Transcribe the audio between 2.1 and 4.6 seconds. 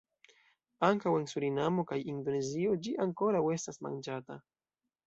Indonezio ĝi ankoraŭ estas manĝata.